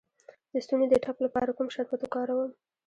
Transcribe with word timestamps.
د 0.51 0.53
ستوني 0.65 0.85
د 0.89 0.95
ټپ 1.03 1.17
لپاره 1.25 1.55
کوم 1.57 1.67
شربت 1.75 1.99
وکاروم؟ 2.03 2.51